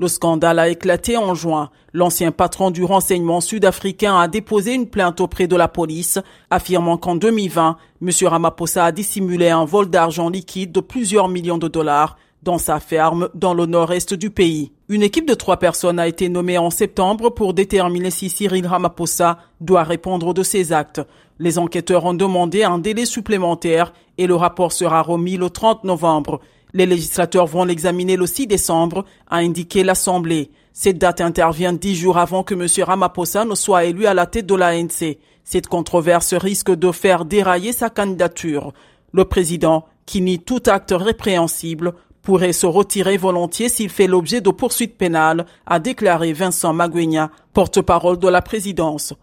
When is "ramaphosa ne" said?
32.84-33.54